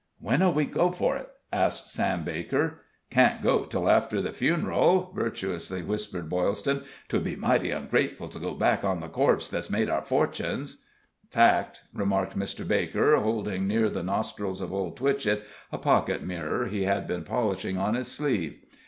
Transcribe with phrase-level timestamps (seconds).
[0.19, 2.81] "When'll we go for it?" asked Sam Baker.
[3.11, 6.81] "Can't go till after the fun'ril," virtuously whispered Boylston.
[7.07, 10.81] "'Twould be mighty ungrateful to go back on the corpse that's made our fortunes."
[11.29, 12.67] "Fact," remarked Mr.
[12.67, 17.77] Baker, holding near the nostrils of Old Twitchett a pocket mirror he had been polishing
[17.77, 18.55] on his sleeve.